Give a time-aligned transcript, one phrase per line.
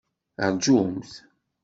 [0.53, 1.09] Rǧumt!